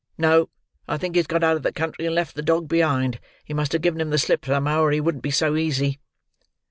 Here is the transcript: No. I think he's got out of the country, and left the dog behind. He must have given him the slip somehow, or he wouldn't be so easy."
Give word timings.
No. 0.17 0.49
I 0.87 0.97
think 0.97 1.15
he's 1.15 1.27
got 1.27 1.43
out 1.43 1.57
of 1.57 1.61
the 1.61 1.71
country, 1.71 2.07
and 2.07 2.15
left 2.15 2.33
the 2.35 2.41
dog 2.41 2.67
behind. 2.67 3.19
He 3.45 3.53
must 3.53 3.71
have 3.73 3.83
given 3.83 4.01
him 4.01 4.09
the 4.09 4.17
slip 4.17 4.43
somehow, 4.45 4.81
or 4.81 4.89
he 4.91 4.99
wouldn't 4.99 5.21
be 5.21 5.29
so 5.29 5.55
easy." 5.55 5.99